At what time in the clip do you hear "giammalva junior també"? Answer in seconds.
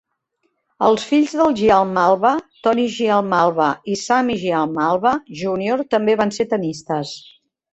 4.47-6.21